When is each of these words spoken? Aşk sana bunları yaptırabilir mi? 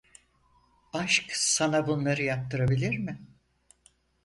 Aşk 0.93 1.31
sana 1.35 1.87
bunları 1.87 2.23
yaptırabilir 2.23 2.97
mi? 2.97 3.19